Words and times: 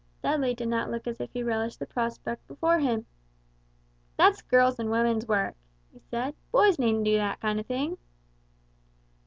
Dudley 0.23 0.55
did 0.55 0.67
not 0.67 0.89
look 0.89 1.05
as 1.05 1.21
if 1.21 1.29
he 1.31 1.43
relished 1.43 1.77
the 1.77 1.85
prospect 1.85 2.47
before 2.47 2.79
him. 2.79 3.05
"That's 4.17 4.41
girls' 4.41 4.79
and 4.79 4.89
women's 4.89 5.27
work," 5.27 5.53
he 5.93 5.99
said; 5.99 6.33
"boys 6.51 6.79
needn't 6.79 7.03
do 7.05 7.17
that 7.17 7.39
kind 7.39 7.59
of 7.59 7.67
thing." 7.67 7.99